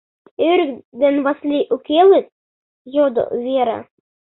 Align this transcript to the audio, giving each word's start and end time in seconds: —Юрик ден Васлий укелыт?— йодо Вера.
—Юрик 0.49 0.71
ден 0.99 1.15
Васлий 1.25 1.67
укелыт?— 1.75 2.25
йодо 2.95 3.23
Вера. 3.43 3.79